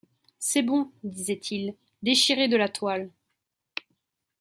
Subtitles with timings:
[0.39, 3.11] C’est bon, disait-il, déchirez de la toile.